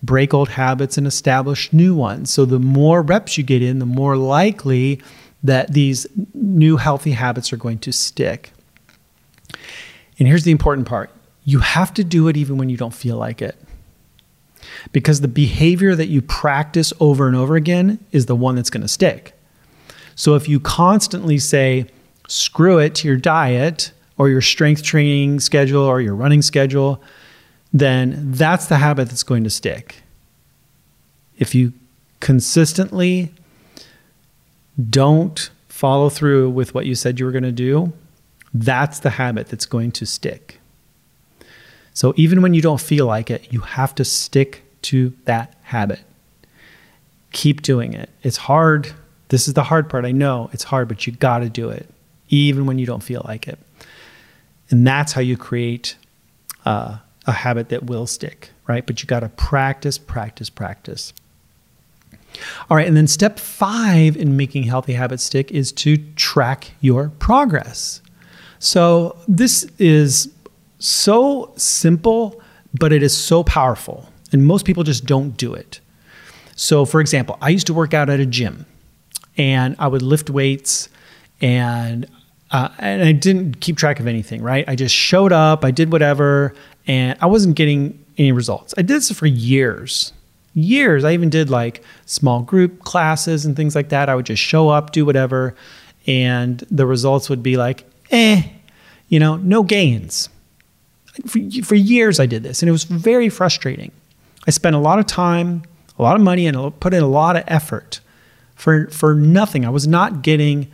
[0.04, 2.30] break old habits and establish new ones.
[2.30, 5.02] So the more reps you get in, the more likely
[5.42, 8.52] that these new healthy habits are going to stick.
[10.20, 11.10] And here's the important part
[11.46, 13.56] you have to do it even when you don't feel like it
[14.92, 18.82] because the behavior that you practice over and over again is the one that's going
[18.82, 19.39] to stick.
[20.20, 21.86] So if you constantly say,
[22.28, 27.02] screw it to your diet or your strength training schedule or your running schedule,
[27.72, 30.04] then that's the habit that's going to stick.
[31.38, 31.72] If you
[32.20, 33.32] consistently
[34.90, 37.94] don't follow through with what you said you were going to do,
[38.54, 40.60] that's the habit that's going to stick.
[41.94, 46.02] So even when you don't feel like it, you have to stick to that habit.
[47.32, 48.10] Keep doing it.
[48.22, 48.94] It's hard.
[49.30, 50.06] This is the hard part.
[50.06, 51.90] I know it's hard, but you got to do it,
[52.30, 53.60] even when you don't feel like it.
[54.70, 55.96] And that's how you create
[56.66, 58.86] uh, a habit that will stick, right?
[58.86, 61.14] But you got to practice, practice, practice.
[62.70, 67.10] All right, and then step five in making healthy habits stick is to track your
[67.20, 68.02] progress.
[68.60, 70.32] So this is
[70.80, 72.42] so simple,
[72.78, 74.10] but it is so powerful.
[74.32, 75.80] And most people just don't do it.
[76.56, 78.66] So, for example, I used to work out at a gym
[79.40, 80.90] and I would lift weights
[81.42, 82.06] and
[82.52, 84.66] uh, and I didn't keep track of anything, right?
[84.68, 86.56] I just showed up, I did whatever,
[86.88, 88.74] and I wasn't getting any results.
[88.76, 90.14] I did this for years.
[90.56, 91.04] Years.
[91.04, 94.10] I even did like small group classes and things like that.
[94.10, 95.56] I would just show up, do whatever,
[96.08, 98.42] and the results would be like, eh,
[99.10, 100.28] you know, no gains.
[101.28, 103.92] For, for years, I did this, and it was very frustrating.
[104.48, 105.62] I spent a lot of time,
[106.00, 108.02] a lot of money, and put in a lot of effort
[108.60, 109.66] for for nothing.
[109.66, 110.70] I was not getting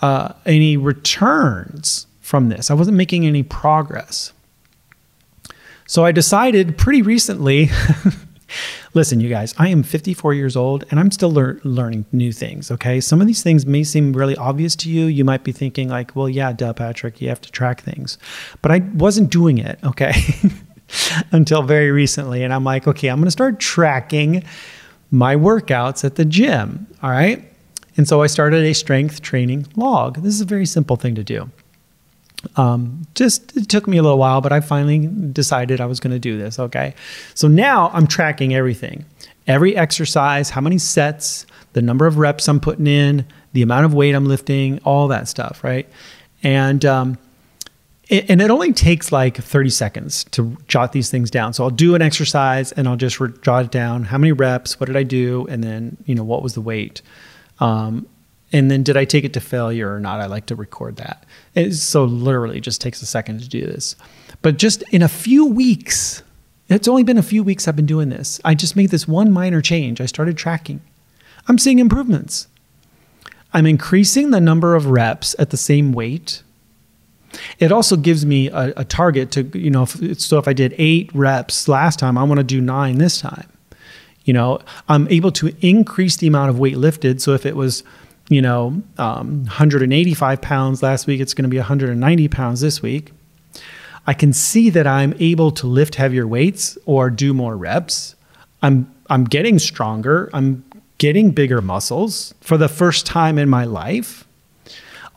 [0.00, 2.70] uh, any returns from this.
[2.70, 4.32] I wasn't making any progress.
[5.86, 7.70] So I decided pretty recently.
[8.94, 12.70] listen, you guys, I am 54 years old and I'm still lear- learning new things.
[12.70, 15.06] Okay, some of these things may seem really obvious to you.
[15.06, 18.18] You might be thinking like, "Well, yeah, duh, Patrick, you have to track things,"
[18.62, 19.78] but I wasn't doing it.
[19.84, 20.12] Okay.
[21.32, 22.42] until very recently.
[22.42, 24.42] And I'm like, okay, I'm going to start tracking
[25.10, 26.86] my workouts at the gym.
[27.02, 27.44] All right.
[27.96, 30.22] And so I started a strength training log.
[30.22, 31.50] This is a very simple thing to do.
[32.56, 36.12] Um, just it took me a little while, but I finally decided I was going
[36.12, 36.58] to do this.
[36.58, 36.94] Okay.
[37.34, 39.04] So now I'm tracking everything
[39.48, 43.94] every exercise, how many sets, the number of reps I'm putting in, the amount of
[43.94, 45.64] weight I'm lifting, all that stuff.
[45.64, 45.88] Right.
[46.42, 47.18] And, um,
[48.10, 51.52] and it only takes like 30 seconds to jot these things down.
[51.52, 54.04] So I'll do an exercise and I'll just re- jot it down.
[54.04, 54.80] How many reps?
[54.80, 55.46] What did I do?
[55.50, 57.02] And then, you know, what was the weight?
[57.60, 58.06] Um,
[58.50, 60.20] and then did I take it to failure or not?
[60.20, 61.26] I like to record that.
[61.54, 63.94] It so literally just takes a second to do this.
[64.40, 66.22] But just in a few weeks,
[66.68, 68.40] it's only been a few weeks I've been doing this.
[68.44, 70.00] I just made this one minor change.
[70.00, 70.80] I started tracking.
[71.46, 72.46] I'm seeing improvements.
[73.52, 76.42] I'm increasing the number of reps at the same weight.
[77.58, 80.74] It also gives me a, a target to, you know, if, so if I did
[80.78, 83.48] eight reps last time, I want to do nine this time.
[84.24, 87.22] You know, I'm able to increase the amount of weight lifted.
[87.22, 87.82] So if it was
[88.28, 93.12] you know, um, 185 pounds last week, it's going to be 190 pounds this week.
[94.06, 98.14] I can see that I'm able to lift heavier weights or do more reps.
[98.62, 100.28] I'm I'm getting stronger.
[100.32, 100.64] I'm
[100.98, 104.26] getting bigger muscles for the first time in my life.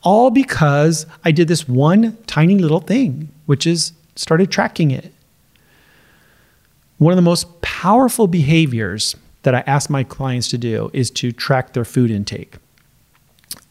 [0.02, 5.12] All because I did this one tiny little thing, which is started tracking it.
[6.98, 11.32] One of the most powerful behaviors that I ask my clients to do is to
[11.32, 12.56] track their food intake.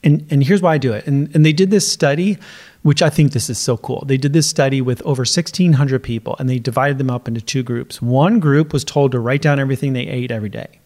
[0.03, 1.05] And, and here's why I do it.
[1.05, 2.37] And, and they did this study,
[2.81, 4.03] which I think this is so cool.
[4.05, 7.63] They did this study with over 1,600 people and they divided them up into two
[7.63, 8.01] groups.
[8.01, 10.79] One group was told to write down everything they ate every day,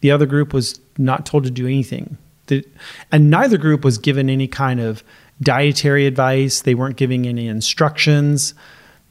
[0.00, 2.18] the other group was not told to do anything.
[2.48, 5.02] And neither group was given any kind of
[5.40, 8.54] dietary advice, they weren't giving any instructions.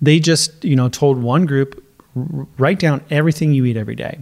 [0.02, 1.84] They just, you know, told one group,
[2.16, 4.20] write down everything you eat every day.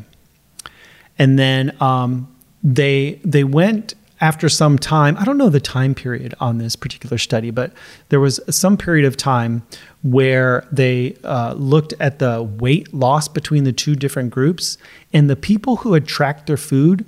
[1.18, 2.34] And then um,
[2.64, 7.18] they they went after some time, I don't know the time period on this particular
[7.18, 7.72] study, but
[8.10, 9.64] there was some period of time
[10.04, 14.78] where they uh, looked at the weight loss between the two different groups,
[15.14, 17.06] and the people who had tracked their food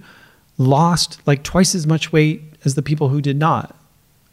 [0.58, 3.76] lost like twice as much weight as the people who did not.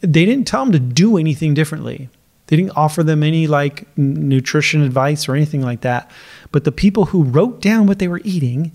[0.00, 2.08] They didn't tell them to do anything differently.
[2.46, 6.10] They didn't offer them any like nutrition advice or anything like that.
[6.50, 8.72] But the people who wrote down what they were eating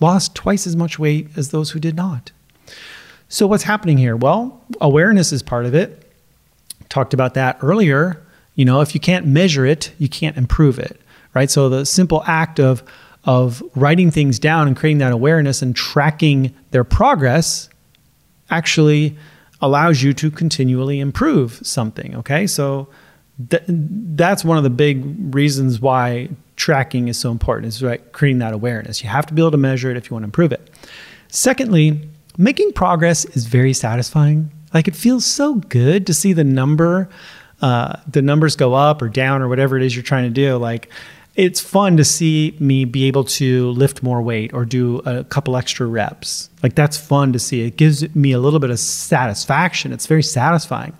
[0.00, 2.32] lost twice as much weight as those who did not.
[3.28, 4.16] So, what's happening here?
[4.16, 6.12] Well, awareness is part of it.
[6.88, 8.20] Talked about that earlier.
[8.54, 11.00] You know, if you can't measure it, you can't improve it,
[11.34, 11.50] right?
[11.50, 12.82] So, the simple act of
[13.24, 17.68] of writing things down and creating that awareness and tracking their progress
[18.50, 19.16] actually
[19.60, 22.14] allows you to continually improve something.
[22.16, 22.88] Okay, so
[23.50, 27.66] th- that's one of the big reasons why tracking is so important.
[27.66, 29.02] Is right creating that awareness.
[29.02, 30.70] You have to be able to measure it if you want to improve it.
[31.28, 32.00] Secondly,
[32.36, 34.50] making progress is very satisfying.
[34.72, 37.08] Like it feels so good to see the number,
[37.62, 40.56] uh, the numbers go up or down or whatever it is you're trying to do.
[40.56, 40.90] Like
[41.36, 45.56] it's fun to see me be able to lift more weight or do a couple
[45.56, 46.48] extra reps.
[46.62, 47.62] Like that's fun to see.
[47.62, 49.92] It gives me a little bit of satisfaction.
[49.92, 50.96] It's very satisfying.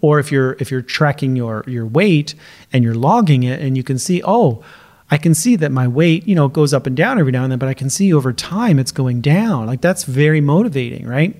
[0.00, 2.34] Or if you're if you're tracking your your weight
[2.72, 4.62] and you're logging it and you can see, oh,
[5.10, 7.52] I can see that my weight, you know, goes up and down every now and
[7.52, 9.66] then, but I can see over time it's going down.
[9.66, 11.36] Like that's very motivating, right?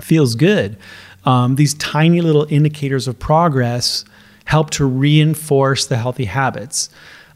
[0.00, 0.78] Feels good.
[1.24, 4.04] Um, these tiny little indicators of progress
[4.46, 6.88] help to reinforce the healthy habits.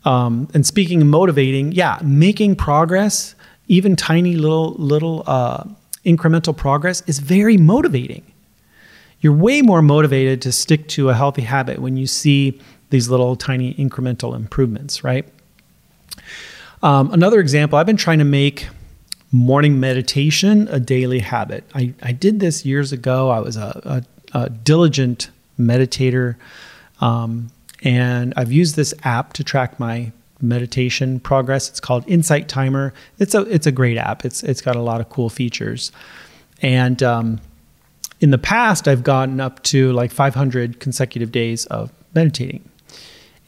[0.04, 3.34] Um, and speaking of motivating, yeah, making progress,
[3.68, 5.64] even tiny little little uh,
[6.04, 8.24] incremental progress, is very motivating.
[9.20, 13.36] You're way more motivated to stick to a healthy habit when you see these little
[13.36, 15.26] tiny incremental improvements, right?
[16.82, 18.68] Um, another example, I've been trying to make
[19.30, 21.64] morning meditation a daily habit.
[21.74, 23.30] I, I did this years ago.
[23.30, 26.36] I was a, a, a diligent meditator,
[27.00, 27.50] um,
[27.84, 31.68] and I've used this app to track my meditation progress.
[31.68, 32.92] It's called Insight Timer.
[33.18, 34.24] It's a it's a great app.
[34.24, 35.92] It's it's got a lot of cool features,
[36.60, 37.40] and um,
[38.20, 42.68] in the past, I've gotten up to like 500 consecutive days of meditating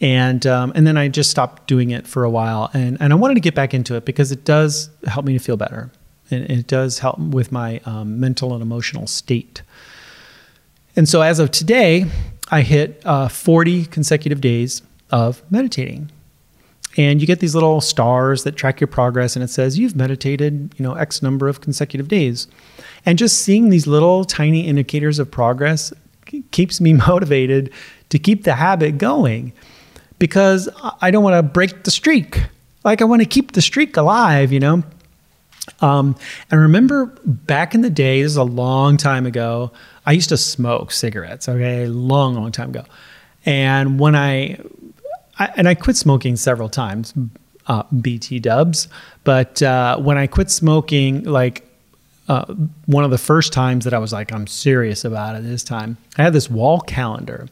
[0.00, 3.16] and um, and then I just stopped doing it for a while, and and I
[3.16, 5.90] wanted to get back into it because it does help me to feel better,
[6.30, 9.62] and it does help with my um, mental and emotional state.
[10.96, 12.06] And so, as of today,
[12.50, 16.10] I hit uh, 40 consecutive days of meditating,
[16.96, 20.74] and you get these little stars that track your progress, and it says you've meditated,
[20.76, 22.46] you know, X number of consecutive days,
[23.06, 25.92] and just seeing these little tiny indicators of progress
[26.50, 27.72] keeps me motivated
[28.10, 29.52] to keep the habit going
[30.18, 30.68] because
[31.00, 32.42] I don't want to break the streak.
[32.84, 34.84] Like I want to keep the streak alive, you know?
[35.80, 36.16] Um,
[36.50, 39.72] and remember back in the day, this is a long time ago,
[40.06, 41.86] I used to smoke cigarettes, okay?
[41.86, 42.84] Long, long time ago.
[43.46, 44.58] And when I,
[45.38, 47.14] I and I quit smoking several times,
[47.66, 48.88] uh, BT dubs,
[49.24, 51.66] but uh, when I quit smoking, like
[52.28, 52.44] uh,
[52.86, 55.96] one of the first times that I was like, I'm serious about it this time,
[56.16, 57.48] I had this wall calendar.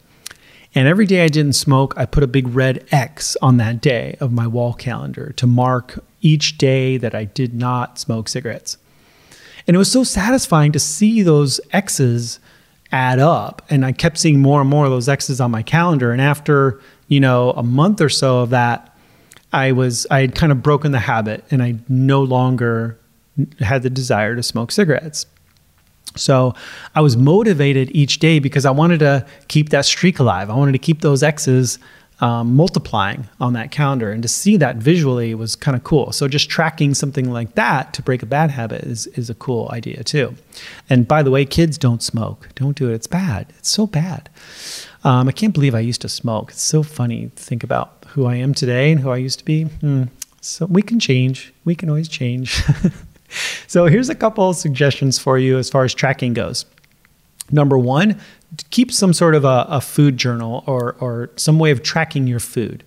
[0.75, 4.17] And every day I didn't smoke, I put a big red X on that day
[4.21, 8.79] of my wall calendar to mark each day that I did not smoke cigarettes.
[9.67, 12.41] And it was so satisfying to see those X's
[12.91, 13.63] add up.
[13.71, 16.13] And I kept seeing more and more of those X's on my calendar.
[16.13, 18.97] And after, you know, a month or so of that,
[19.53, 22.99] I was, I had kind of broken the habit and I no longer
[23.61, 25.27] had the desire to smoke cigarettes.
[26.17, 26.55] So
[26.95, 30.51] I was motivated each day because I wanted to keep that streak alive.
[30.51, 31.79] I wanted to keep those X's
[32.23, 34.13] um, multiplying on that calendar.
[34.13, 36.13] And to see that visually was kind of cool.
[36.13, 39.69] So just tracking something like that to break a bad habit is, is a cool
[39.73, 40.37] idea too.
[40.89, 42.49] And by the way, kids don't smoke.
[42.55, 42.95] Don't do it.
[42.95, 43.53] It's bad.
[43.59, 44.31] It's so bad.
[45.03, 46.53] Um, I can't believe I used to smoke.
[46.53, 49.45] It's so funny to think about who I am today and who I used to
[49.45, 49.65] be.
[49.65, 50.05] Hmm.
[50.41, 51.53] So we can change.
[51.65, 52.63] We can always change.
[53.67, 56.67] so here's a couple suggestions for you as far as tracking goes.
[57.51, 58.21] Number one,
[58.71, 62.41] keep some sort of a, a food journal or, or some way of tracking your
[62.41, 62.85] food.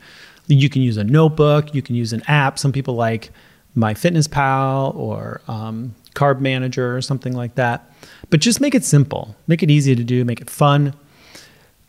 [0.48, 2.60] You can use a notebook, you can use an app.
[2.60, 3.32] Some people like
[3.76, 7.92] MyFitnessPal or um, Carb Manager or something like that.
[8.30, 10.94] But just make it simple, make it easy to do, make it fun.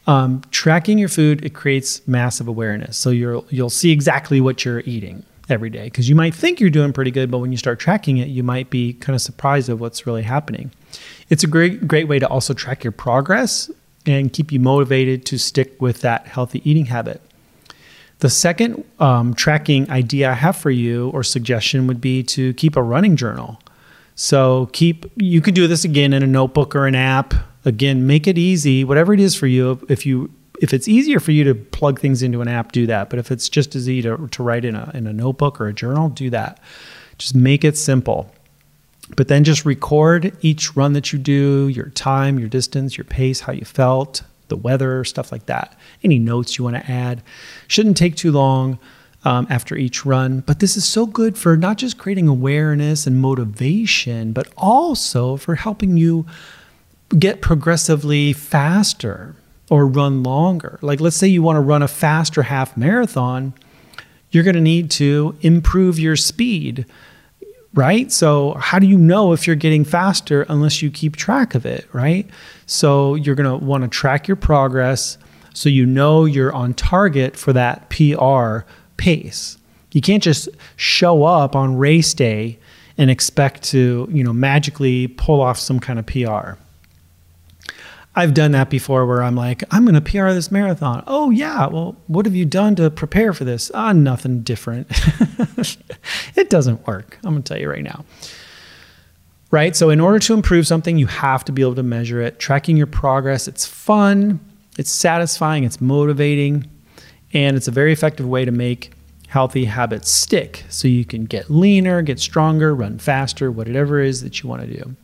[0.06, 4.80] Um, tracking your food it creates massive awareness, so you'll you'll see exactly what you're
[4.80, 7.80] eating every day because you might think you're doing pretty good, but when you start
[7.80, 10.70] tracking it, you might be kind of surprised of what's really happening.
[11.28, 13.70] It's a great great way to also track your progress
[14.06, 17.20] and keep you motivated to stick with that healthy eating habit.
[18.20, 22.76] The second um, tracking idea I have for you or suggestion would be to keep
[22.76, 23.60] a running journal.
[24.14, 27.34] So keep you could do this again in a notebook or an app.
[27.66, 29.84] Again, make it easy, whatever it is for you.
[29.88, 30.32] If you
[30.62, 33.10] if it's easier for you to plug things into an app, do that.
[33.10, 35.68] But if it's just as easy to, to write in a in a notebook or
[35.68, 36.58] a journal, do that.
[37.18, 38.32] Just make it simple.
[39.14, 43.40] But then just record each run that you do, your time, your distance, your pace,
[43.40, 45.78] how you felt, the weather, stuff like that.
[46.02, 47.22] Any notes you want to add.
[47.68, 48.78] Shouldn't take too long
[49.24, 50.40] um, after each run.
[50.40, 55.56] But this is so good for not just creating awareness and motivation, but also for
[55.56, 56.26] helping you
[57.18, 59.36] get progressively faster
[59.70, 60.78] or run longer.
[60.82, 63.52] Like, let's say you want to run a faster half marathon,
[64.30, 66.86] you're going to need to improve your speed
[67.76, 68.10] right?
[68.10, 71.86] So, how do you know if you're getting faster unless you keep track of it,
[71.92, 72.28] right?
[72.66, 75.18] So, you're going to want to track your progress
[75.54, 78.66] so you know you're on target for that PR
[78.96, 79.58] pace.
[79.92, 82.58] You can't just show up on race day
[82.98, 86.58] and expect to, you know, magically pull off some kind of PR.
[88.18, 91.04] I've done that before where I'm like, I'm going to PR this marathon.
[91.06, 91.66] Oh, yeah.
[91.66, 93.70] Well, what have you done to prepare for this?
[93.74, 94.88] Ah, nothing different.
[96.34, 97.18] it doesn't work.
[97.22, 98.06] I'm going to tell you right now.
[99.50, 99.76] Right?
[99.76, 102.38] So, in order to improve something, you have to be able to measure it.
[102.38, 104.40] Tracking your progress, it's fun,
[104.78, 106.68] it's satisfying, it's motivating,
[107.34, 108.92] and it's a very effective way to make
[109.28, 114.22] healthy habits stick so you can get leaner, get stronger, run faster, whatever it is
[114.22, 114.96] that you want to do.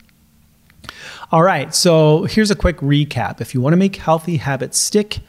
[1.32, 3.40] All right, so here's a quick recap.
[3.40, 5.20] If you want to make healthy habits stick,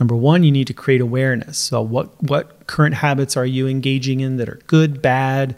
[0.00, 1.56] number one, you need to create awareness.
[1.56, 5.54] So, what, what current habits are you engaging in that are good, bad,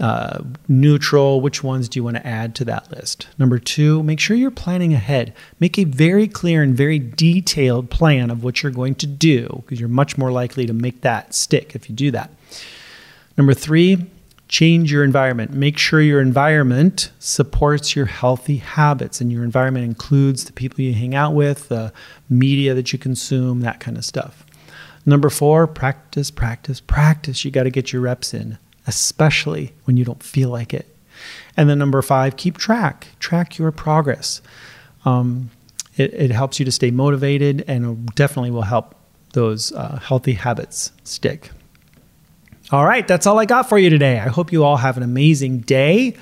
[0.00, 1.40] uh, neutral?
[1.40, 3.28] Which ones do you want to add to that list?
[3.38, 5.32] Number two, make sure you're planning ahead.
[5.60, 9.78] Make a very clear and very detailed plan of what you're going to do because
[9.78, 12.32] you're much more likely to make that stick if you do that.
[13.36, 14.04] Number three,
[14.48, 15.52] change your environment.
[15.52, 20.94] Make sure your environment supports your healthy habits, and your environment includes the people you
[20.94, 21.92] hang out with, the
[22.28, 24.44] media that you consume, that kind of stuff.
[25.04, 27.44] Number four, practice, practice, practice.
[27.44, 30.94] You got to get your reps in, especially when you don't feel like it.
[31.56, 34.40] And then number five, keep track, track your progress.
[35.04, 35.50] Um,
[35.96, 38.94] it, it, helps you to stay motivated and definitely will help
[39.32, 41.50] those uh, healthy habits stick.
[42.70, 44.18] All right, that's all I got for you today.
[44.18, 46.16] I hope you all have an amazing day.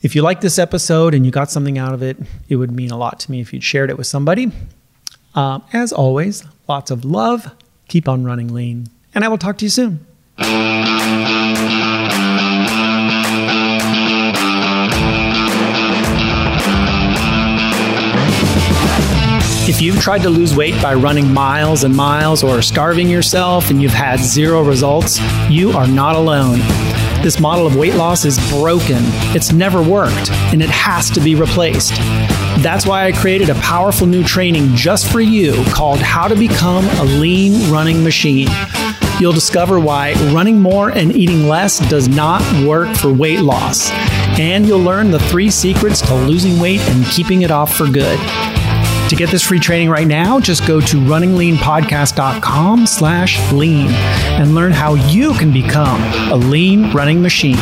[0.00, 2.16] If you like this episode and you got something out of it,
[2.48, 4.50] it would mean a lot to me if you'd shared it with somebody.
[5.34, 7.54] Um, as always, lots of love.
[7.88, 10.06] Keep on running lean, and I will talk to you soon.
[19.80, 23.80] If you've tried to lose weight by running miles and miles or starving yourself and
[23.80, 25.18] you've had zero results,
[25.48, 26.58] you are not alone.
[27.22, 28.98] This model of weight loss is broken.
[29.34, 31.94] It's never worked, and it has to be replaced.
[32.62, 36.84] That's why I created a powerful new training just for you called How to Become
[36.98, 38.48] a Lean Running Machine.
[39.18, 43.90] You'll discover why running more and eating less does not work for weight loss.
[44.38, 48.20] And you'll learn the three secrets to losing weight and keeping it off for good.
[49.10, 54.70] To get this free training right now, just go to runningleanpodcast.com slash lean and learn
[54.70, 56.00] how you can become
[56.30, 57.58] a lean running machine.